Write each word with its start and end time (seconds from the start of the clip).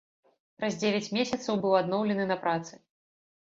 Праз 0.61 0.77
дзевяць 0.83 1.11
месяцаў 1.17 1.59
быў 1.67 1.77
адноўлены 1.81 2.25
на 2.33 2.39
працы. 2.47 2.73